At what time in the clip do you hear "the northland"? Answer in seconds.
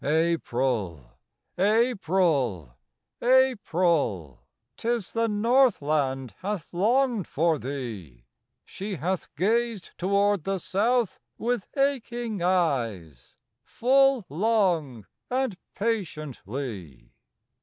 5.11-6.33